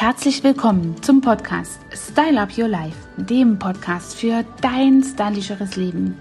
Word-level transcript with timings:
Herzlich 0.00 0.44
willkommen 0.44 1.02
zum 1.02 1.20
Podcast 1.20 1.80
Style 1.92 2.40
Up 2.40 2.56
Your 2.56 2.68
Life, 2.68 2.96
dem 3.16 3.58
Podcast 3.58 4.14
für 4.14 4.44
dein 4.60 5.02
stylischeres 5.02 5.74
Leben. 5.74 6.16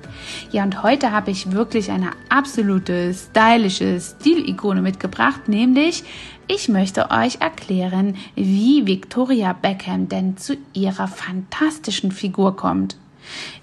Ja, 0.49 0.63
und 0.63 0.81
heute 0.81 1.11
habe 1.11 1.29
ich 1.29 1.51
wirklich 1.51 1.91
eine 1.91 2.09
absolute 2.29 3.13
stylische 3.13 4.01
Stilikone 4.01 4.81
mitgebracht, 4.81 5.47
nämlich 5.47 6.03
ich 6.47 6.69
möchte 6.69 7.11
euch 7.11 7.39
erklären, 7.39 8.15
wie 8.33 8.87
Victoria 8.87 9.53
Beckham 9.53 10.09
denn 10.09 10.37
zu 10.37 10.57
ihrer 10.73 11.07
fantastischen 11.07 12.11
Figur 12.11 12.55
kommt. 12.55 12.97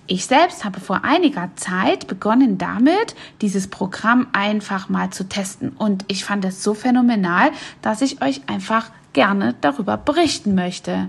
Ich 0.07 0.27
selbst 0.27 0.65
habe 0.65 0.79
vor 0.79 1.03
einiger 1.03 1.51
Zeit 1.57 2.07
begonnen 2.07 2.57
damit, 2.57 3.17
dieses 3.41 3.67
Programm 3.67 4.29
einfach 4.33 4.89
mal 4.89 5.11
zu 5.11 5.29
testen. 5.29 5.71
Und 5.71 6.05
ich 6.07 6.25
fand 6.25 6.45
es 6.45 6.63
so 6.63 6.73
phänomenal, 6.73 7.51
dass 7.83 8.01
ich 8.01 8.23
euch 8.23 8.43
einfach 8.49 8.93
gerne 9.15 9.55
darüber 9.63 9.97
berichten 9.97 10.55
möchte. 10.55 11.09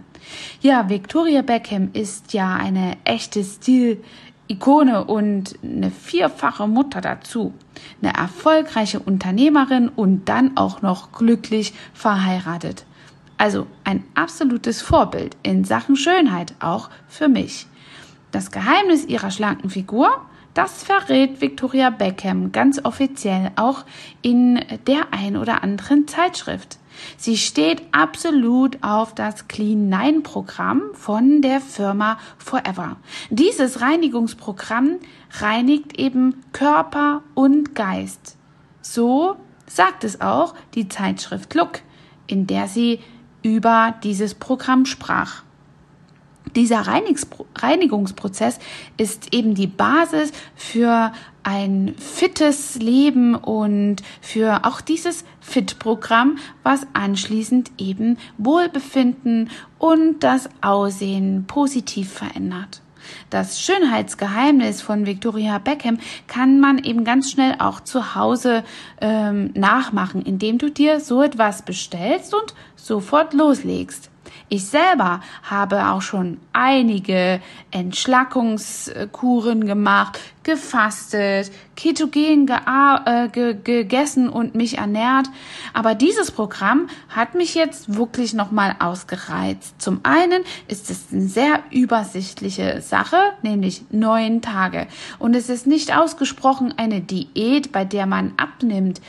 Ja, 0.62 0.90
Victoria 0.90 1.42
Beckham 1.42 1.90
ist 1.92 2.34
ja 2.34 2.56
eine 2.56 2.98
echte 3.04 3.44
Stil-Ikone 3.44 5.04
und 5.04 5.60
eine 5.62 5.92
vierfache 5.92 6.68
Mutter 6.68 7.02
dazu. 7.02 7.54
Eine 8.02 8.14
erfolgreiche 8.16 9.00
Unternehmerin 9.00 9.90
und 9.90 10.30
dann 10.30 10.56
auch 10.56 10.82
noch 10.82 11.12
glücklich 11.12 11.74
verheiratet. 11.94 12.86
Also 13.38 13.68
ein 13.84 14.04
absolutes 14.16 14.82
Vorbild 14.82 15.36
in 15.44 15.66
Sachen 15.66 15.98
Schönheit, 15.98 16.54
auch 16.60 16.90
für 17.08 17.28
mich. 17.28 17.68
Das 18.32 18.52
Geheimnis 18.52 19.06
ihrer 19.06 19.32
schlanken 19.32 19.70
Figur, 19.70 20.10
das 20.54 20.84
verrät 20.84 21.42
Victoria 21.42 21.90
Beckham 21.90 22.54
ganz 22.54 22.84
offiziell 22.84 23.52
auch 23.58 23.84
in 24.22 24.62
der 24.88 25.08
ein 25.12 25.36
oder 25.36 25.64
anderen 25.64 26.08
Zeitschrift. 26.08 26.78
Sie 27.18 27.38
steht 27.38 27.82
absolut 27.92 28.84
auf 28.84 29.16
das 29.16 29.48
Clean 29.48 29.90
9 29.90 30.24
Programm 30.24 30.82
von 30.94 31.42
der 31.42 31.62
Firma 31.62 32.18
Forever. 32.38 32.98
Dieses 33.30 33.82
Reinigungsprogramm 33.82 35.00
reinigt 35.40 36.00
eben 36.00 36.44
Körper 36.52 37.24
und 37.34 37.76
Geist. 37.76 38.38
So 38.82 39.36
sagt 39.68 40.04
es 40.04 40.22
auch 40.22 40.56
die 40.76 40.88
Zeitschrift 40.88 41.54
Look, 41.56 41.82
in 42.28 42.48
der 42.48 42.68
sie 42.68 43.00
über 43.44 43.94
dieses 44.04 44.34
Programm 44.34 44.86
sprach. 44.86 45.44
Dieser 46.56 46.88
Reinigungsprozess 47.56 48.60
ist 48.98 49.34
eben 49.34 49.56
die 49.56 49.68
Basis 49.68 50.32
für 50.56 51.12
ein 51.46 51.94
fittes 52.00 52.76
Leben 52.76 53.36
und 53.36 53.98
für 54.20 54.66
auch 54.66 54.82
dieses 54.82 55.24
Fit-Programm, 55.40 56.40
was 56.64 56.88
anschließend 56.94 57.72
eben 57.78 58.18
Wohlbefinden 58.40 59.52
und 59.78 60.24
das 60.24 60.50
Aussehen 60.62 61.46
positiv 61.46 62.12
verändert. 62.12 62.82
Das 63.30 63.62
Schönheitsgeheimnis 63.62 64.82
von 64.82 65.06
Victoria 65.06 65.60
Beckham 65.60 66.00
kann 66.26 66.60
man 66.60 66.80
eben 66.80 67.04
ganz 67.04 67.30
schnell 67.30 67.56
auch 67.60 67.80
zu 67.80 68.16
Hause 68.16 68.64
ähm, 69.00 69.52
nachmachen, 69.54 70.24
indem 70.24 70.58
du 70.58 70.72
dir 70.72 71.00
so 71.00 71.22
etwas 71.22 71.62
bestellst 71.62 72.34
und 72.34 72.56
sofort 72.76 73.36
loslegst. 73.36 74.10
Ich 74.48 74.68
selber 74.68 75.22
habe 75.42 75.88
auch 75.88 76.04
schon 76.04 76.38
einige 76.54 77.42
Entschlackungskuren 77.72 79.66
gemacht, 79.66 80.20
gefastet, 80.44 81.52
ketogen 81.76 82.48
äh, 82.48 83.28
ge 83.30 83.58
gegessen 83.64 84.30
und 84.30 84.54
mich 84.54 84.78
ernährt. 84.78 85.28
Aber 85.74 85.96
dieses 85.96 86.30
Programm 86.30 86.90
hat 87.10 87.34
mich 87.34 87.56
jetzt 87.56 87.96
wirklich 87.96 88.36
nochmal 88.36 88.76
ausgereizt. 88.78 89.82
Zum 89.82 90.02
einen 90.04 90.44
ist 90.68 90.92
es 90.92 91.08
eine 91.12 91.28
sehr 91.28 91.64
übersichtliche 91.72 92.82
Sache, 92.82 93.18
nämlich 93.42 93.86
neun 93.90 94.44
Tage. 94.44 94.86
Und 95.18 95.36
es 95.36 95.50
ist 95.50 95.66
nicht 95.66 95.98
ausgesprochen 95.98 96.72
eine 96.78 97.02
Diät, 97.02 97.72
bei 97.72 97.84
der 97.84 98.06
man 98.06 98.34
abnimmt. 98.38 99.02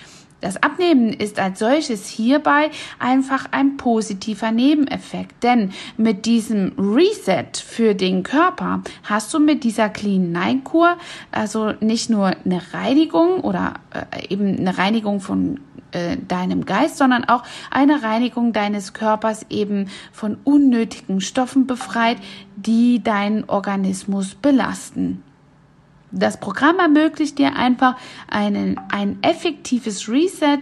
Das 0.46 0.62
Abnehmen 0.62 1.12
ist 1.12 1.40
als 1.40 1.58
solches 1.58 2.06
hierbei 2.06 2.70
einfach 3.00 3.46
ein 3.50 3.76
positiver 3.76 4.52
Nebeneffekt, 4.52 5.42
denn 5.42 5.72
mit 5.96 6.24
diesem 6.24 6.70
Reset 6.78 7.48
für 7.56 7.96
den 7.96 8.22
Körper 8.22 8.80
hast 9.02 9.34
du 9.34 9.40
mit 9.40 9.64
dieser 9.64 9.88
Clean 9.88 10.30
Nine 10.30 10.60
Kur 10.62 10.98
also 11.32 11.72
nicht 11.80 12.10
nur 12.10 12.26
eine 12.44 12.62
Reinigung 12.72 13.40
oder 13.40 13.74
äh, 13.90 14.32
eben 14.32 14.56
eine 14.56 14.78
Reinigung 14.78 15.18
von 15.18 15.58
äh, 15.90 16.16
deinem 16.16 16.64
Geist, 16.64 16.98
sondern 16.98 17.24
auch 17.24 17.42
eine 17.72 18.04
Reinigung 18.04 18.52
deines 18.52 18.92
Körpers 18.92 19.46
eben 19.50 19.88
von 20.12 20.38
unnötigen 20.44 21.20
Stoffen 21.20 21.66
befreit, 21.66 22.18
die 22.54 23.02
deinen 23.02 23.48
Organismus 23.48 24.36
belasten. 24.36 25.24
Das 26.18 26.40
Programm 26.40 26.78
ermöglicht 26.78 27.38
dir 27.38 27.56
einfach 27.56 27.96
einen, 28.28 28.80
ein 28.90 29.18
effektives 29.22 30.08
Reset 30.08 30.60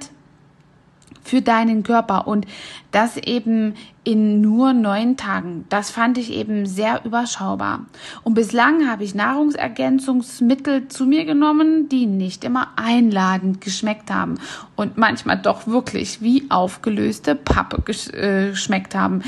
für 1.25 1.43
deinen 1.43 1.83
Körper 1.83 2.29
und 2.29 2.47
das 2.93 3.17
eben 3.17 3.75
in 4.05 4.43
nur 4.43 4.75
neun 4.75 5.17
Tagen. 5.17 5.65
Das 5.71 5.91
fand 5.91 6.19
ich 6.19 6.31
eben 6.33 6.67
sehr 6.67 7.05
überschaubar. 7.05 7.87
Und 8.23 8.35
bislang 8.35 8.89
habe 8.89 9.03
ich 9.03 9.15
Nahrungsergänzungsmittel 9.15 10.89
zu 10.89 11.07
mir 11.07 11.25
genommen, 11.25 11.89
die 11.89 12.07
nicht 12.07 12.45
immer 12.45 12.69
einladend 12.77 13.63
geschmeckt 13.63 14.11
haben 14.11 14.35
und 14.77 14.99
manchmal 14.99 15.39
doch 15.39 15.67
wirklich 15.67 16.21
wie 16.21 16.45
aufgelöste 16.51 17.35
Pappe 17.35 17.83
äh, 18.13 18.51
geschmeckt 18.51 18.95
haben. 18.95 19.23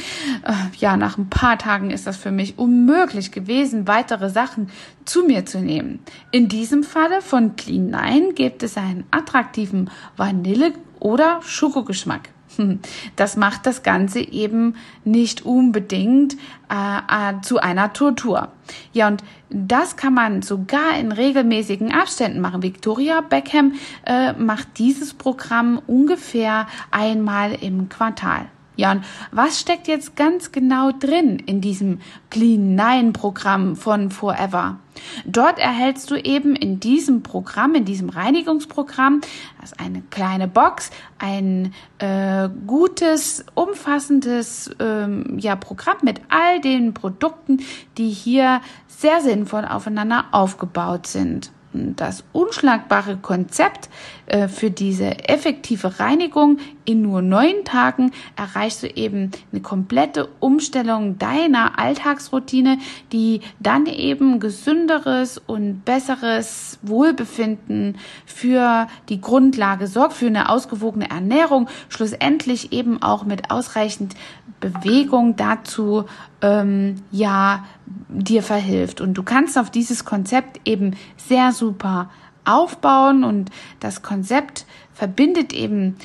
Äh, 0.45 0.53
ja, 0.79 0.97
nach 0.97 1.17
ein 1.17 1.31
paar 1.31 1.59
Tagen 1.59 1.91
ist 1.91 2.07
das 2.07 2.19
für 2.19 2.31
mich 2.31 2.59
unmöglich 2.59 3.33
gewesen, 3.33 3.89
weitere 3.89 4.29
Sachen 4.29 4.69
zu 5.07 5.25
mir 5.25 5.47
zu 5.47 5.61
nehmen. 5.61 6.01
In 6.31 6.49
diesem 6.49 6.83
Falle 6.83 7.23
von 7.23 7.57
Clean 7.57 7.89
9 7.89 8.35
gibt 8.35 8.63
es 8.63 8.77
einen 8.77 9.05
attraktiven 9.11 9.91
Vanille 10.17 10.73
oder 11.01 11.41
Schokogeschmack. 11.43 12.31
Hm, 12.57 12.81
das 13.17 13.37
macht 13.37 13.67
das 13.67 13.83
Ganze 13.83 14.21
eben 14.21 14.77
nicht 15.05 15.45
unbedingt 15.45 16.35
äh, 16.71 17.31
äh, 17.31 17.41
zu 17.43 17.59
einer 17.59 17.93
Tortur. 17.93 18.49
Ja, 18.93 19.09
und 19.09 19.23
das 19.49 19.97
kann 19.97 20.15
man 20.15 20.43
sogar 20.43 20.99
in 20.99 21.13
regelmäßigen 21.13 21.93
Abständen 21.93 22.41
machen. 22.41 22.63
Victoria 22.63 23.21
Beckham 23.21 23.75
äh, 24.05 24.33
macht 24.33 24.79
dieses 24.79 25.15
Programm 25.15 25.81
ungefähr 25.87 26.67
einmal 26.91 27.53
im 27.53 27.89
Quartal. 27.89 28.47
Ja, 28.77 28.93
und 28.93 29.05
was 29.33 29.59
steckt 29.59 29.89
jetzt 29.89 30.17
ganz 30.17 30.53
genau 30.53 30.93
drin 30.93 31.39
in 31.39 31.63
diesem 31.63 32.01
Clean 32.31 32.75
Nine 32.75 33.13
Programm 33.13 33.75
von 33.75 34.11
Forever? 34.11 34.79
Dort 35.25 35.59
erhältst 35.59 36.11
du 36.11 36.17
eben 36.17 36.55
in 36.55 36.79
diesem 36.79 37.23
Programm, 37.23 37.75
in 37.75 37.87
diesem 37.87 38.11
Reinigungsprogramm, 38.11 39.23
ist 39.63 39.81
eine 39.81 40.03
kleine 40.11 40.47
Box, 40.47 40.91
ein 41.19 41.73
äh, 41.99 42.49
gutes, 42.67 43.45
umfassendes 43.55 44.71
ähm, 44.79 45.39
ja, 45.39 45.57
Programm 45.57 45.97
mit 46.03 46.21
all 46.29 46.61
den 46.61 46.93
Produkten, 46.93 47.61
die 47.97 48.11
hier 48.11 48.61
sehr 48.89 49.21
sinnvoll 49.21 49.65
aufeinander 49.65 50.27
aufgebaut 50.33 51.07
sind 51.07 51.51
das 51.73 52.25
unschlagbare 52.33 53.17
Konzept 53.19 53.89
äh, 54.27 54.49
für 54.49 54.71
diese 54.71 55.29
effektive 55.29 56.01
Reinigung 56.01 56.59
in 56.87 57.03
nur 57.03 57.21
neun 57.21 57.65
Tagen 57.65 58.13
erreichst 58.37 58.83
du 58.83 58.87
eben 58.87 59.31
eine 59.53 59.61
komplette 59.61 60.29
Umstellung 60.41 61.19
deiner 61.19 61.79
Alltagsroutine, 61.79 62.79
die 63.13 63.41
dann 63.61 63.87
eben 63.87 64.41
gesünderes 64.41 65.39
und 65.39 65.85
besseres 65.85 66.79
Wohlbefinden 66.83 67.99
für 68.25 68.87
die 69.09 69.21
Grundlage 69.21 69.87
sorgt, 69.87 70.15
für 70.15 70.29
eine 70.29 70.49
ausgewogene 70.49 71.11
Ernährung, 71.11 71.69
schlussendlich 71.89 72.73
eben 72.73 73.03
auch 73.03 73.25
mit 73.25 73.51
ausreichend 73.51 74.15
Bewegung 74.61 75.37
dazu 75.37 76.05
ähm, 76.41 77.03
ja 77.11 77.65
dir 78.09 78.43
verhilft. 78.43 79.01
Und 79.01 79.15
du 79.15 79.23
kannst 79.23 79.59
auf 79.59 79.71
dieses 79.71 80.05
Konzept 80.05 80.61
eben 80.65 80.97
sehr 81.17 81.53
super 81.53 82.11
aufbauen 82.45 83.25
und 83.25 83.51
das 83.81 84.03
Konzept 84.03 84.67
verbindet 84.93 85.53
eben 85.53 85.97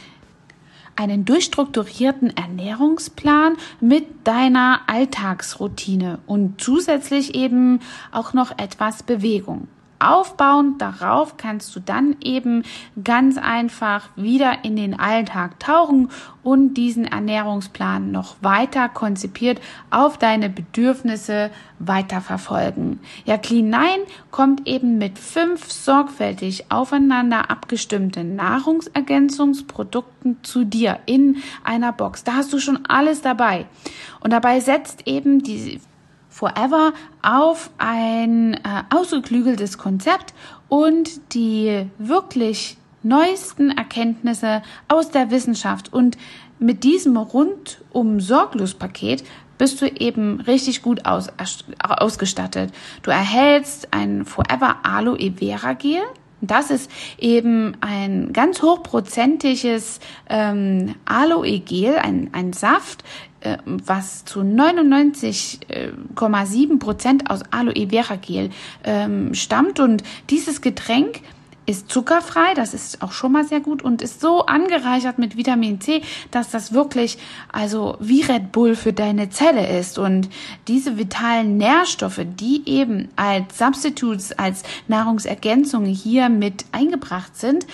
einen 0.95 1.25
durchstrukturierten 1.25 2.35
Ernährungsplan 2.35 3.57
mit 3.79 4.05
deiner 4.25 4.81
Alltagsroutine 4.87 6.19
und 6.27 6.61
zusätzlich 6.61 7.35
eben 7.35 7.79
auch 8.11 8.33
noch 8.33 8.57
etwas 8.57 9.03
Bewegung. 9.03 9.67
Aufbauend 10.01 10.81
darauf 10.81 11.37
kannst 11.37 11.75
du 11.75 11.79
dann 11.79 12.15
eben 12.21 12.63
ganz 13.03 13.37
einfach 13.37 14.09
wieder 14.15 14.63
in 14.63 14.75
den 14.75 14.99
Alltag 14.99 15.59
tauchen 15.59 16.09
und 16.43 16.73
diesen 16.73 17.05
Ernährungsplan 17.05 18.11
noch 18.11 18.35
weiter 18.41 18.89
konzipiert 18.89 19.61
auf 19.91 20.17
deine 20.17 20.49
Bedürfnisse 20.49 21.51
weiterverfolgen. 21.79 22.99
Ja, 23.25 23.37
Clean 23.37 23.69
9 23.69 23.87
kommt 24.31 24.67
eben 24.67 24.97
mit 24.97 25.19
fünf 25.19 25.71
sorgfältig 25.71 26.71
aufeinander 26.71 27.51
abgestimmten 27.51 28.35
Nahrungsergänzungsprodukten 28.35 30.43
zu 30.43 30.63
dir 30.63 30.99
in 31.05 31.37
einer 31.63 31.91
Box. 31.91 32.23
Da 32.23 32.33
hast 32.33 32.51
du 32.53 32.59
schon 32.59 32.79
alles 32.87 33.21
dabei. 33.21 33.65
Und 34.19 34.33
dabei 34.33 34.59
setzt 34.59 35.07
eben 35.07 35.43
die 35.43 35.79
Forever 36.31 36.93
auf 37.21 37.69
ein 37.77 38.55
äh, 38.55 38.59
ausgeklügeltes 38.89 39.77
Konzept 39.77 40.33
und 40.69 41.33
die 41.33 41.85
wirklich 41.99 42.77
neuesten 43.03 43.69
Erkenntnisse 43.69 44.63
aus 44.87 45.11
der 45.11 45.29
Wissenschaft. 45.29 45.93
Und 45.93 46.17
mit 46.57 46.83
diesem 46.83 47.17
rundum 47.17 48.19
sorglos 48.21 48.73
Paket 48.73 49.23
bist 49.57 49.81
du 49.81 49.85
eben 49.85 50.41
richtig 50.41 50.81
gut 50.81 51.05
aus, 51.05 51.27
ausgestattet. 51.77 52.73
Du 53.03 53.11
erhältst 53.11 53.89
ein 53.91 54.25
Forever 54.25 54.77
Aloe 54.83 55.33
Vera 55.37 55.73
Gel. 55.73 56.01
Das 56.43 56.71
ist 56.71 56.89
eben 57.19 57.77
ein 57.81 58.33
ganz 58.33 58.63
hochprozentiges 58.63 59.99
ähm, 60.27 60.95
Aloe 61.05 61.59
Gel, 61.59 61.97
ein, 61.97 62.29
ein 62.31 62.53
Saft, 62.53 63.03
äh, 63.03 63.30
was 63.65 64.25
zu 64.25 64.41
99,7 64.41 66.79
Prozent 66.79 67.29
aus 67.29 67.41
Aloe 67.51 67.89
Vera 67.89 68.15
Gel 68.15 68.49
ähm, 68.83 69.33
stammt. 69.33 69.79
Und 69.79 70.03
dieses 70.29 70.61
Getränk 70.61 71.21
ist 71.71 71.89
zuckerfrei, 71.89 72.53
das 72.53 72.73
ist 72.73 73.01
auch 73.01 73.11
schon 73.11 73.31
mal 73.31 73.45
sehr 73.45 73.61
gut 73.61 73.81
und 73.81 74.01
ist 74.01 74.21
so 74.21 74.45
angereichert 74.45 75.17
mit 75.17 75.37
Vitamin 75.37 75.81
C, 75.81 76.01
dass 76.29 76.49
das 76.49 76.73
wirklich 76.73 77.17
also 77.51 77.97
wie 77.99 78.21
Red 78.21 78.51
Bull 78.51 78.75
für 78.75 78.93
deine 78.93 79.29
Zelle 79.29 79.67
ist. 79.79 79.97
Und 79.97 80.29
diese 80.67 80.97
vitalen 80.97 81.57
Nährstoffe, 81.57 82.21
die 82.25 82.61
eben 82.67 83.09
als 83.15 83.57
Substitutes, 83.57 84.33
als 84.33 84.63
Nahrungsergänzung 84.87 85.85
hier 85.85 86.29
mit 86.29 86.65
eingebracht 86.71 87.35
sind, 87.37 87.65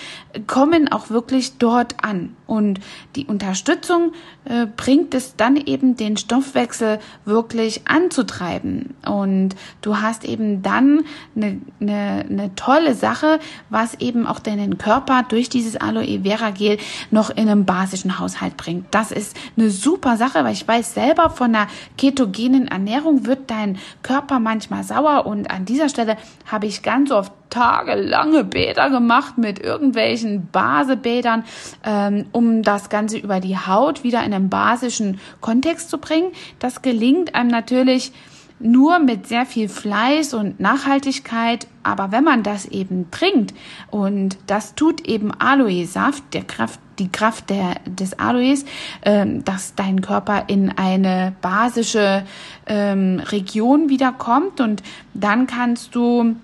kommen 0.46 0.90
auch 0.90 1.10
wirklich 1.10 1.58
dort 1.58 2.02
an. 2.02 2.36
Und 2.46 2.80
die 3.16 3.26
Unterstützung 3.26 4.12
äh, 4.46 4.66
bringt 4.66 5.14
es 5.14 5.36
dann 5.36 5.56
eben 5.56 5.96
den 5.96 6.16
Stoffwechsel 6.16 6.98
wirklich 7.24 7.82
anzutreiben. 7.86 8.94
Und 9.04 9.50
du 9.82 9.98
hast 9.98 10.24
eben 10.24 10.62
dann 10.62 11.04
eine, 11.36 11.60
eine, 11.80 12.26
eine 12.28 12.54
tolle 12.54 12.94
Sache, 12.94 13.38
was 13.68 13.87
eben 13.94 14.26
auch 14.26 14.38
deinen 14.38 14.78
Körper 14.78 15.24
durch 15.28 15.48
dieses 15.48 15.76
Aloe 15.76 16.20
Vera 16.22 16.50
Gel 16.50 16.78
noch 17.10 17.30
in 17.30 17.48
einem 17.48 17.64
basischen 17.64 18.18
Haushalt 18.18 18.56
bringt. 18.56 18.86
Das 18.90 19.10
ist 19.10 19.36
eine 19.56 19.70
super 19.70 20.16
Sache, 20.16 20.44
weil 20.44 20.52
ich 20.52 20.66
weiß 20.66 20.94
selber 20.94 21.30
von 21.30 21.54
einer 21.54 21.68
ketogenen 21.96 22.68
Ernährung 22.68 23.26
wird 23.26 23.50
dein 23.50 23.78
Körper 24.02 24.40
manchmal 24.40 24.84
sauer 24.84 25.26
und 25.26 25.50
an 25.50 25.64
dieser 25.64 25.88
Stelle 25.88 26.16
habe 26.46 26.66
ich 26.66 26.82
ganz 26.82 27.10
oft 27.10 27.32
tagelange 27.50 28.44
Bäder 28.44 28.90
gemacht 28.90 29.38
mit 29.38 29.58
irgendwelchen 29.58 30.48
Basebädern, 30.52 31.44
ähm, 31.84 32.26
um 32.32 32.62
das 32.62 32.90
Ganze 32.90 33.18
über 33.18 33.40
die 33.40 33.56
Haut 33.56 34.04
wieder 34.04 34.22
in 34.24 34.34
einen 34.34 34.48
basischen 34.48 35.18
Kontext 35.40 35.90
zu 35.90 35.98
bringen. 35.98 36.32
Das 36.58 36.82
gelingt 36.82 37.34
einem 37.34 37.48
natürlich 37.48 38.12
nur 38.60 38.98
mit 38.98 39.26
sehr 39.26 39.46
viel 39.46 39.68
Fleiß 39.68 40.34
und 40.34 40.60
Nachhaltigkeit. 40.60 41.66
Aber 41.82 42.12
wenn 42.12 42.24
man 42.24 42.42
das 42.42 42.66
eben 42.66 43.10
trinkt 43.10 43.54
und 43.90 44.36
das 44.46 44.74
tut 44.74 45.06
eben 45.06 45.32
Aloe-Saft, 45.32 46.22
der 46.32 46.44
Kraft, 46.44 46.80
die 46.98 47.10
Kraft 47.10 47.50
der, 47.50 47.76
des 47.86 48.18
Aloes, 48.18 48.64
ähm, 49.02 49.44
dass 49.44 49.74
dein 49.74 50.00
Körper 50.00 50.44
in 50.48 50.70
eine 50.70 51.34
basische 51.40 52.24
ähm, 52.66 53.20
Region 53.20 53.88
wiederkommt 53.88 54.60
und 54.60 54.82
dann 55.14 55.46
kannst 55.46 55.94
du 55.94 56.36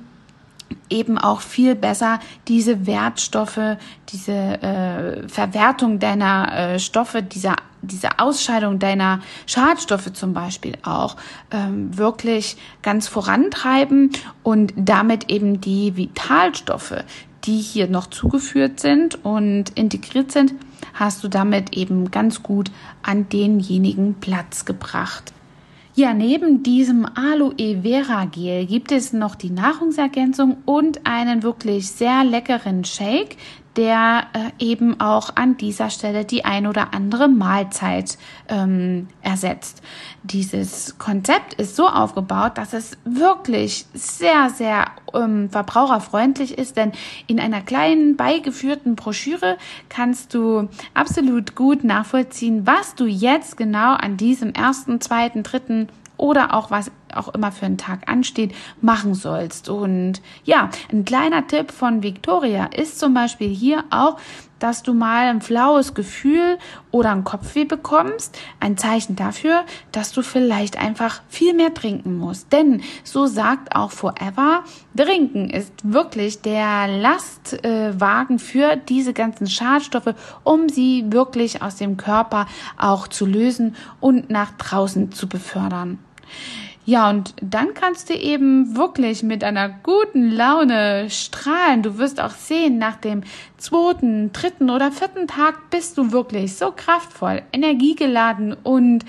eben 0.91 1.19
auch 1.19 1.41
viel 1.41 1.75
besser 1.75 2.21
diese 2.49 2.87
Wertstoffe, 2.87 3.77
diese 4.11 4.33
äh, 4.33 5.29
Verwertung 5.29 5.99
deiner 5.99 6.75
äh, 6.75 6.79
Stoffe, 6.79 7.23
dieser 7.23 7.57
diese 7.87 8.19
Ausscheidung 8.19 8.79
deiner 8.79 9.21
Schadstoffe 9.47 10.13
zum 10.13 10.33
Beispiel 10.33 10.75
auch 10.83 11.17
ähm, 11.51 11.97
wirklich 11.97 12.57
ganz 12.83 13.09
vorantreiben 13.09 14.11
und 14.43 14.73
damit 14.77 15.31
eben 15.31 15.61
die 15.61 15.97
Vitalstoffe, 15.97 17.05
die 17.45 17.59
hier 17.59 17.89
noch 17.89 18.07
zugeführt 18.09 18.81
sind 18.81 19.25
und 19.25 19.71
integriert 19.71 20.33
sind, 20.33 20.55
hast 20.95 21.25
du 21.25 21.29
damit 21.29 21.77
eben 21.77 22.11
ganz 22.11 22.43
gut 22.43 22.71
an 23.03 23.29
denjenigen 23.29 24.15
Platz 24.15 24.65
gebracht. 24.65 25.33
Ja, 25.97 26.13
neben 26.13 26.65
diesem 26.65 27.07
Aloe 27.15 27.83
Vera 27.83 28.25
Gel 28.25 28.67
gibt 28.67 28.91
es 28.91 29.13
noch 29.13 29.37
die 29.37 29.51
Nahrungsergänzung 29.51 30.57
und 30.65 31.07
einen 31.07 31.45
wirklich 31.45 31.89
sehr 31.89 32.25
leckeren 32.25 32.85
Shake, 32.85 33.37
der 33.77 34.27
äh, 34.33 34.65
eben 34.65 35.01
auch 35.01 35.31
an 35.35 35.57
dieser 35.57 35.91
Stelle 35.91 36.25
die 36.25 36.45
ein 36.45 36.67
oder 36.67 36.95
andere 36.95 37.29
Mahlzeit 37.29 38.19
ähm, 38.49 39.09
ersetzt. 39.23 39.83
Dieses 40.23 40.99
Konzept 40.99 41.55
ist 41.55 41.77
so 41.77 41.89
aufgebaut, 41.89 42.53
dass 42.57 42.73
es 42.73 42.97
wirklich 43.05 43.87
sehr, 43.95 44.51
sehr 44.51 44.87
ähm, 45.13 45.51
verbraucherfreundlich 45.51 46.57
ist, 46.57 46.77
denn 46.77 46.93
in 47.27 47.41
einer 47.41 47.61
kleinen 47.63 48.17
beigeführten 48.17 48.95
Broschüre 48.95 49.57
kannst 49.89 50.35
du 50.35 50.69
absolut 50.95 51.55
gut 51.55 51.85
nachvollziehen, 51.85 52.67
was 52.67 52.95
du 52.95 53.07
jetzt 53.07 53.57
genau 53.57 53.95
an 53.95 54.17
diesem 54.17 54.53
ersten, 54.53 55.01
zweiten, 55.01 55.43
dritten 55.43 55.89
oder 56.17 56.55
auch 56.55 56.71
was 56.71 56.91
auch 57.17 57.29
immer 57.29 57.53
für 57.53 57.67
einen 57.67 57.79
Tag 57.79 58.09
ansteht, 58.09 58.55
machen 58.81 59.15
sollst. 59.15 59.69
Und 59.69 60.21
ja, 60.45 60.71
ein 60.93 61.05
kleiner 61.05 61.47
Tipp 61.47 61.71
von 61.71 62.03
Victoria 62.03 62.67
ist 62.67 62.99
zum 62.99 63.15
Beispiel 63.15 63.49
hier 63.49 63.85
auch, 63.91 64.19
dass 64.65 64.83
du 64.83 64.95
mal 64.95 65.27
ein 65.27 65.43
flaues 65.43 65.93
Gefühl 65.93 66.59
oder 66.91 67.11
ein 67.11 67.25
Kopfweh 67.25 67.65
bekommst. 67.65 68.39
Ein 68.61 68.79
Zeichen 68.79 69.15
dafür, 69.15 69.65
dass 69.93 70.13
du 70.13 70.23
vielleicht 70.23 70.79
einfach 70.79 71.21
viel 71.29 71.53
mehr 71.53 71.75
trinken 71.75 72.17
musst. 72.17 72.51
Denn 72.51 72.83
so 73.03 73.27
sagt 73.27 73.77
auch 73.77 73.91
Forever, 73.91 74.65
Trinken 74.97 75.51
ist 75.51 75.73
wirklich 75.83 76.41
der 76.41 76.89
Lastwagen 76.89 78.39
für 78.39 78.77
diese 78.77 79.13
ganzen 79.13 79.49
Schadstoffe, 79.49 80.15
um 80.45 80.71
sie 80.71 81.05
wirklich 81.09 81.61
aus 81.61 81.77
dem 81.77 81.99
Körper 81.99 82.47
auch 82.79 83.09
zu 83.09 83.27
lösen 83.27 83.77
und 84.01 84.31
nach 84.31 84.53
draußen 84.53 85.13
zu 85.13 85.29
befördern. 85.29 85.99
Ja, 86.87 87.09
und 87.09 87.35
dann 87.41 87.73
kannst 87.73 88.11
du 88.11 88.15
eben 88.15 88.77
wirklich 88.77 89.23
mit 89.23 89.43
einer 89.43 89.71
guten 89.71 90.31
Laune 90.31 91.09
strahlen. 91.09 91.83
Du 91.83 91.97
wirst 91.97 92.21
auch 92.21 92.33
sehen, 92.33 92.77
nach 92.77 92.97
dem 92.97 93.23
zweiten, 93.57 94.33
dritten 94.33 94.69
oder 94.69 94.93
vierten 94.93 95.27
Tag 95.27 95.71
bist 95.71 95.97
du 95.97 96.13
wirklich 96.13 96.57
so 96.57 96.73
kraftvoll, 96.77 97.43
energiegeladen 97.53 98.53
und 98.53 99.07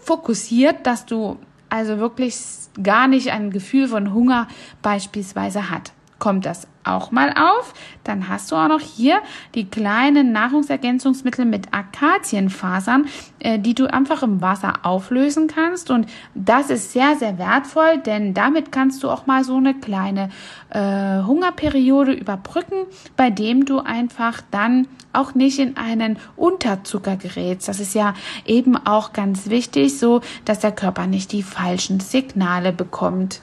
fokussiert, 0.00 0.86
dass 0.86 1.06
du 1.06 1.38
also 1.68 1.98
wirklich 1.98 2.36
gar 2.82 3.08
nicht 3.08 3.32
ein 3.32 3.50
Gefühl 3.50 3.88
von 3.88 4.14
Hunger 4.14 4.46
beispielsweise 4.80 5.70
hat. 5.70 5.92
Kommt 6.18 6.46
das 6.46 6.66
auch 6.84 7.10
mal 7.10 7.32
auf. 7.32 7.74
Dann 8.02 8.28
hast 8.28 8.50
du 8.50 8.56
auch 8.56 8.68
noch 8.68 8.80
hier 8.80 9.20
die 9.54 9.66
kleinen 9.66 10.32
Nahrungsergänzungsmittel 10.32 11.44
mit 11.44 11.72
Akazienfasern, 11.72 13.06
äh, 13.38 13.58
die 13.58 13.74
du 13.74 13.92
einfach 13.92 14.22
im 14.22 14.40
Wasser 14.40 14.80
auflösen 14.82 15.46
kannst. 15.46 15.90
Und 15.90 16.08
das 16.34 16.70
ist 16.70 16.92
sehr, 16.92 17.16
sehr 17.16 17.38
wertvoll, 17.38 17.98
denn 17.98 18.34
damit 18.34 18.72
kannst 18.72 19.02
du 19.02 19.10
auch 19.10 19.26
mal 19.26 19.44
so 19.44 19.56
eine 19.56 19.74
kleine 19.74 20.30
äh, 20.70 21.22
Hungerperiode 21.22 22.12
überbrücken, 22.12 22.86
bei 23.16 23.30
dem 23.30 23.64
du 23.64 23.78
einfach 23.78 24.40
dann 24.50 24.88
auch 25.12 25.34
nicht 25.34 25.58
in 25.58 25.76
einen 25.76 26.18
Unterzucker 26.36 27.16
gerätst. 27.16 27.68
Das 27.68 27.80
ist 27.80 27.94
ja 27.94 28.14
eben 28.44 28.76
auch 28.76 29.12
ganz 29.12 29.48
wichtig, 29.48 29.98
so 29.98 30.20
dass 30.44 30.60
der 30.60 30.72
Körper 30.72 31.06
nicht 31.06 31.32
die 31.32 31.42
falschen 31.42 32.00
Signale 32.00 32.72
bekommt. 32.72 33.40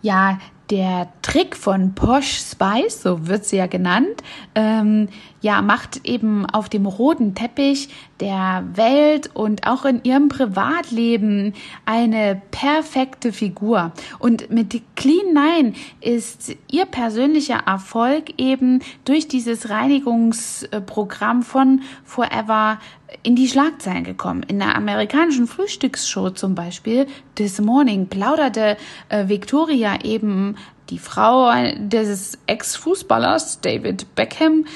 Ja, 0.00 0.38
der 0.72 1.12
Trick 1.20 1.54
von 1.54 1.94
Posh 1.94 2.38
Spice, 2.38 3.02
so 3.02 3.26
wird 3.26 3.44
sie 3.44 3.58
ja 3.58 3.66
genannt, 3.66 4.22
ähm, 4.54 5.08
ja, 5.42 5.60
macht 5.60 6.06
eben 6.06 6.46
auf 6.46 6.70
dem 6.70 6.86
roten 6.86 7.34
Teppich 7.34 7.90
der 8.22 8.64
Welt 8.74 9.30
und 9.34 9.66
auch 9.66 9.84
in 9.84 10.04
ihrem 10.04 10.28
Privatleben 10.28 11.54
eine 11.84 12.40
perfekte 12.52 13.32
Figur. 13.32 13.90
Und 14.20 14.48
mit 14.48 14.80
Clean 14.94 15.34
Nine 15.34 15.72
ist 16.00 16.54
ihr 16.70 16.86
persönlicher 16.86 17.64
Erfolg 17.66 18.34
eben 18.38 18.78
durch 19.04 19.26
dieses 19.26 19.70
Reinigungsprogramm 19.70 21.42
von 21.42 21.82
Forever 22.04 22.78
in 23.24 23.34
die 23.34 23.48
Schlagzeilen 23.48 24.04
gekommen. 24.04 24.44
In 24.44 24.60
der 24.60 24.76
amerikanischen 24.76 25.48
Frühstücksshow 25.48 26.30
zum 26.30 26.54
Beispiel, 26.54 27.08
This 27.34 27.60
Morning, 27.60 28.06
plauderte 28.06 28.76
äh, 29.08 29.28
Victoria 29.28 30.04
eben 30.04 30.56
die 30.90 30.98
Frau 30.98 31.50
des 31.76 32.38
Ex-Fußballers 32.46 33.60
David 33.62 34.14
Beckham 34.14 34.66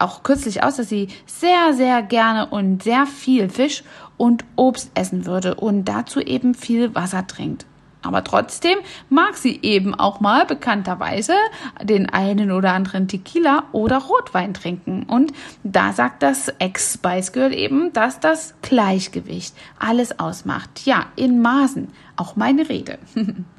auch 0.00 0.22
kürzlich 0.22 0.62
aus, 0.62 0.76
dass 0.76 0.88
sie 0.88 1.08
sehr, 1.26 1.72
sehr 1.74 2.02
gerne 2.02 2.46
und 2.46 2.82
sehr 2.82 3.06
viel 3.06 3.48
Fisch 3.48 3.84
und 4.16 4.44
Obst 4.56 4.90
essen 4.94 5.26
würde 5.26 5.54
und 5.54 5.84
dazu 5.84 6.20
eben 6.20 6.54
viel 6.54 6.94
Wasser 6.94 7.26
trinkt. 7.26 7.66
Aber 8.04 8.22
trotzdem 8.22 8.76
mag 9.08 9.36
sie 9.36 9.60
eben 9.62 9.94
auch 9.94 10.20
mal 10.20 10.44
bekannterweise 10.44 11.32
den 11.82 12.08
einen 12.10 12.50
oder 12.50 12.72
anderen 12.72 13.08
Tequila 13.08 13.64
oder 13.72 13.98
Rotwein 13.98 14.52
trinken. 14.52 15.04
Und 15.04 15.32
da 15.62 15.92
sagt 15.92 16.22
das 16.22 16.48
Ex-Spice 16.58 17.32
Girl 17.32 17.54
eben, 17.54 17.92
dass 17.94 18.20
das 18.20 18.54
Gleichgewicht 18.60 19.54
alles 19.78 20.18
ausmacht. 20.18 20.84
Ja, 20.84 21.06
in 21.16 21.40
Maßen. 21.40 21.88
Auch 22.16 22.36
meine 22.36 22.68
Rede. 22.68 22.98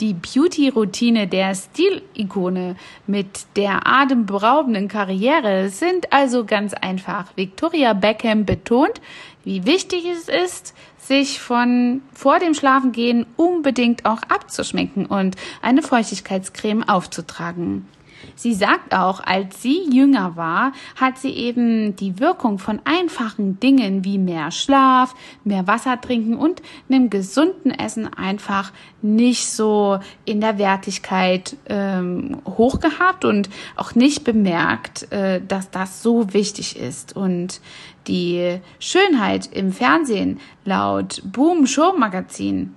Die 0.00 0.14
Beauty-Routine 0.14 1.26
der 1.26 1.56
Stilikone 1.56 2.76
mit 3.08 3.46
der 3.56 3.84
atemberaubenden 3.84 4.86
Karriere 4.86 5.70
sind 5.70 6.12
also 6.12 6.44
ganz 6.44 6.72
einfach. 6.72 7.36
Victoria 7.36 7.94
Beckham 7.94 8.44
betont, 8.44 9.00
wie 9.42 9.66
wichtig 9.66 10.04
es 10.06 10.28
ist, 10.28 10.72
sich 10.98 11.40
von 11.40 12.02
vor 12.12 12.38
dem 12.38 12.54
Schlafengehen 12.54 13.26
unbedingt 13.36 14.04
auch 14.04 14.22
abzuschminken 14.28 15.06
und 15.06 15.34
eine 15.62 15.82
Feuchtigkeitscreme 15.82 16.88
aufzutragen. 16.88 17.88
Sie 18.34 18.54
sagt 18.54 18.94
auch, 18.94 19.20
als 19.20 19.62
sie 19.62 19.88
jünger 19.90 20.36
war, 20.36 20.72
hat 20.96 21.18
sie 21.18 21.30
eben 21.30 21.96
die 21.96 22.20
Wirkung 22.20 22.58
von 22.58 22.80
einfachen 22.84 23.60
Dingen 23.60 24.04
wie 24.04 24.18
mehr 24.18 24.50
Schlaf, 24.50 25.14
mehr 25.44 25.66
Wasser 25.66 26.00
trinken 26.00 26.36
und 26.36 26.62
einem 26.88 27.10
gesunden 27.10 27.70
Essen 27.70 28.12
einfach 28.12 28.72
nicht 29.02 29.46
so 29.46 29.98
in 30.24 30.40
der 30.40 30.58
Wertigkeit 30.58 31.56
ähm, 31.68 32.40
hoch 32.46 32.80
gehabt 32.80 33.24
und 33.24 33.48
auch 33.76 33.94
nicht 33.94 34.24
bemerkt, 34.24 35.10
äh, 35.12 35.40
dass 35.46 35.70
das 35.70 36.02
so 36.02 36.32
wichtig 36.32 36.78
ist. 36.78 37.14
Und 37.16 37.60
die 38.06 38.58
Schönheit 38.78 39.46
im 39.52 39.72
Fernsehen 39.72 40.40
laut 40.64 41.22
Boom 41.24 41.66
Show 41.66 41.94
Magazin 41.96 42.74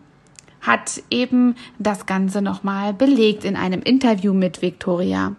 hat 0.62 1.02
eben 1.10 1.56
das 1.80 2.06
Ganze 2.06 2.42
nochmal 2.42 2.94
belegt 2.94 3.44
in 3.46 3.56
einem 3.56 3.82
Interview 3.82 4.34
mit 4.34 4.62
Victoria. 4.62 5.36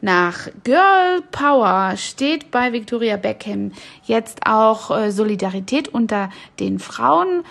Nach 0.00 0.48
Girl 0.62 1.22
Power 1.32 1.96
steht 1.96 2.52
bei 2.52 2.72
Victoria 2.72 3.16
Beckham 3.16 3.72
jetzt 4.04 4.46
auch 4.46 4.96
äh, 4.96 5.10
Solidarität 5.10 5.88
unter 5.88 6.30
den 6.60 6.78
Frauen 6.78 7.42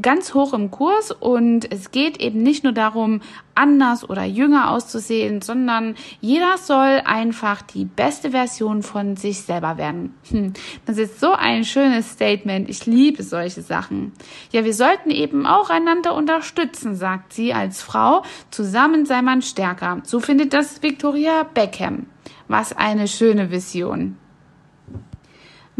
ganz 0.00 0.34
hoch 0.34 0.52
im 0.52 0.70
Kurs 0.70 1.10
und 1.10 1.70
es 1.72 1.90
geht 1.90 2.20
eben 2.20 2.42
nicht 2.42 2.64
nur 2.64 2.72
darum, 2.72 3.20
anders 3.54 4.08
oder 4.08 4.24
jünger 4.24 4.70
auszusehen, 4.70 5.42
sondern 5.42 5.94
jeder 6.20 6.56
soll 6.56 7.02
einfach 7.04 7.62
die 7.62 7.84
beste 7.84 8.30
Version 8.30 8.82
von 8.82 9.16
sich 9.16 9.42
selber 9.42 9.76
werden. 9.76 10.14
Hm, 10.30 10.54
das 10.86 10.98
ist 10.98 11.20
so 11.20 11.32
ein 11.32 11.64
schönes 11.64 12.10
Statement. 12.12 12.70
Ich 12.70 12.86
liebe 12.86 13.22
solche 13.22 13.62
Sachen. 13.62 14.12
Ja, 14.52 14.64
wir 14.64 14.74
sollten 14.74 15.10
eben 15.10 15.46
auch 15.46 15.70
einander 15.70 16.14
unterstützen, 16.14 16.94
sagt 16.96 17.32
sie 17.32 17.52
als 17.52 17.82
Frau. 17.82 18.22
Zusammen 18.50 19.04
sei 19.04 19.22
man 19.22 19.42
stärker. 19.42 20.00
So 20.04 20.20
findet 20.20 20.52
das 20.52 20.82
Victoria 20.82 21.42
Beckham. 21.42 22.06
Was 22.48 22.76
eine 22.76 23.08
schöne 23.08 23.50
Vision. 23.50 24.16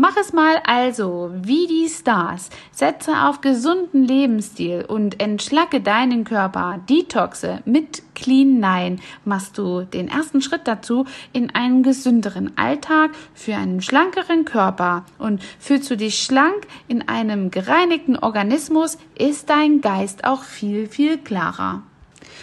Mach 0.03 0.17
es 0.17 0.33
mal 0.33 0.63
also 0.65 1.31
wie 1.35 1.67
die 1.67 1.87
Stars. 1.87 2.49
Setze 2.73 3.13
auf 3.25 3.43
gesunden 3.43 4.03
Lebensstil 4.03 4.83
und 4.89 5.21
entschlacke 5.21 5.83
deinen 5.83 6.25
Körper. 6.25 6.81
Detoxe 6.89 7.61
mit 7.67 8.03
Clean 8.15 8.61
Nine 8.61 8.97
machst 9.27 9.59
du 9.59 9.83
den 9.83 10.09
ersten 10.09 10.41
Schritt 10.41 10.63
dazu 10.65 11.05
in 11.35 11.55
einen 11.55 11.83
gesünderen 11.83 12.57
Alltag 12.57 13.11
für 13.35 13.55
einen 13.57 13.83
schlankeren 13.83 14.47
Körper. 14.47 15.05
Und 15.19 15.43
fühlst 15.59 15.91
du 15.91 15.99
dich 15.99 16.23
schlank 16.23 16.67
in 16.89 17.07
einem 17.07 17.51
gereinigten 17.51 18.17
Organismus, 18.17 18.97
ist 19.19 19.51
dein 19.51 19.83
Geist 19.83 20.25
auch 20.25 20.45
viel, 20.45 20.87
viel 20.87 21.19
klarer. 21.19 21.83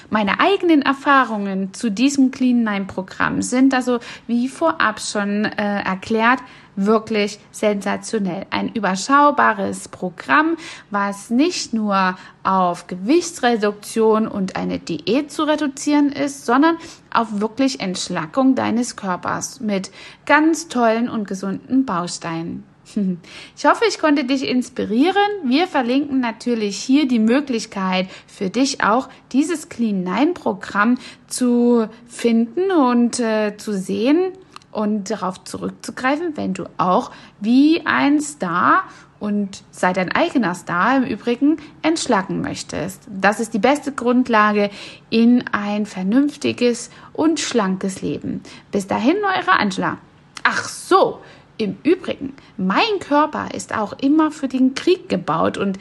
Meine 0.10 0.40
eigenen 0.40 0.82
Erfahrungen 0.84 1.74
zu 1.74 1.92
diesem 1.92 2.32
Clean 2.32 2.64
Nine 2.64 2.86
Programm 2.86 3.42
sind 3.42 3.74
also 3.74 4.00
wie 4.26 4.48
vorab 4.48 5.02
schon 5.02 5.44
äh, 5.44 5.82
erklärt 5.82 6.40
wirklich 6.78 7.40
sensationell. 7.52 8.46
Ein 8.52 8.70
überschaubares 8.70 9.90
Programm, 9.90 10.56
was 10.92 11.30
nicht 11.30 11.74
nur 11.74 12.18
auf 12.44 12.88
Gewichtsreduktion 12.88 14.28
und 14.28 14.56
eine 14.56 14.80
Diät 14.80 15.32
zu 15.32 15.44
reduzieren 15.44 16.12
ist, 16.12 16.46
sondern 16.46 16.78
auf 17.14 17.42
wirklich 17.42 17.82
Entschlackung 17.82 18.56
deines 18.56 18.96
Körpers 18.96 19.60
mit 19.60 19.92
ganz 20.26 20.70
tollen 20.70 21.10
und 21.10 21.28
gesunden 21.28 21.86
Bausteinen. 21.86 22.64
Ich 23.58 23.66
hoffe, 23.66 23.86
ich 23.88 24.00
konnte 24.00 24.24
dich 24.24 24.48
inspirieren. 24.48 25.16
Wir 25.44 25.68
verlinken 25.68 26.20
natürlich 26.20 26.78
hier 26.78 27.08
die 27.08 27.20
Möglichkeit 27.20 28.08
für 28.28 28.50
dich 28.50 28.84
auch, 28.84 29.10
dieses 29.32 29.70
Clean 29.70 30.04
Nine 30.04 30.34
Programm 30.34 30.98
zu 31.28 31.88
finden 32.08 32.72
und 32.72 33.20
äh, 33.20 33.58
zu 33.58 33.74
sehen 33.74 34.32
und 34.72 35.10
darauf 35.10 35.44
zurückzugreifen, 35.44 36.38
wenn 36.38 36.54
du 36.54 36.66
auch 36.78 37.12
wie 37.40 37.82
ein 37.86 38.22
Star 38.22 38.84
und 39.20 39.64
sei 39.72 39.94
dein 39.94 40.12
eigener 40.12 40.54
Star 40.54 40.98
im 40.98 41.04
Übrigen 41.04 41.58
entschlacken 41.82 42.42
möchtest. 42.42 43.02
Das 43.10 43.40
ist 43.40 43.56
die 43.56 43.60
beste 43.60 43.92
Grundlage 43.92 44.70
in 45.10 45.46
ein 45.52 45.88
vernünftiges 45.88 46.92
und 47.14 47.40
schlankes 47.40 48.04
Leben. 48.04 48.44
Bis 48.72 48.86
dahin, 48.86 49.16
eure 49.18 49.58
Angela. 49.60 49.98
Ach 50.44 50.70
so, 50.70 51.20
im 51.58 51.78
Übrigen, 51.84 52.34
mein 52.58 53.00
Körper 53.00 53.50
ist 53.54 53.76
auch 53.76 53.94
immer 54.00 54.32
für 54.32 54.48
den 54.48 54.76
Krieg 54.76 55.10
gebaut 55.10 55.58
und 55.58 55.78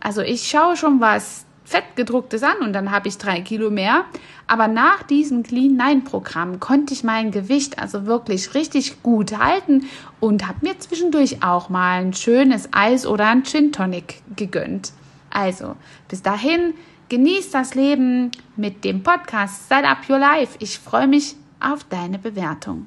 also 0.00 0.20
ich 0.20 0.48
schaue 0.48 0.76
schon 0.76 1.00
was 1.00 1.46
fettgedrucktes 1.64 2.42
an 2.42 2.58
und 2.60 2.72
dann 2.74 2.90
habe 2.90 3.08
ich 3.08 3.18
drei 3.18 3.40
Kilo 3.40 3.70
mehr. 3.70 4.04
Aber 4.46 4.68
nach 4.68 5.02
diesem 5.02 5.42
Clean 5.42 5.74
Nine 5.74 6.02
Programm 6.02 6.60
konnte 6.60 6.92
ich 6.92 7.02
mein 7.02 7.30
Gewicht 7.30 7.78
also 7.78 8.04
wirklich 8.04 8.54
richtig 8.54 9.02
gut 9.02 9.38
halten 9.38 9.86
und 10.20 10.46
habe 10.46 10.58
mir 10.60 10.78
zwischendurch 10.78 11.42
auch 11.42 11.70
mal 11.70 12.02
ein 12.02 12.12
schönes 12.12 12.68
Eis 12.72 13.06
oder 13.06 13.26
ein 13.28 13.44
Gin 13.44 13.72
Tonic 13.72 14.22
gegönnt. 14.36 14.92
Also, 15.30 15.74
bis 16.08 16.22
dahin, 16.22 16.74
genießt 17.08 17.54
das 17.54 17.74
Leben 17.74 18.30
mit 18.56 18.84
dem 18.84 19.02
Podcast 19.02 19.68
Set 19.68 19.84
Up 19.84 20.08
Your 20.08 20.18
Life. 20.18 20.56
Ich 20.60 20.78
freue 20.78 21.08
mich 21.08 21.36
auf 21.60 21.84
deine 21.84 22.18
Bewertung. 22.18 22.86